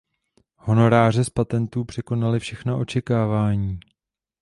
[0.57, 3.79] Honoráře z patentů překonaly všechna očekávání.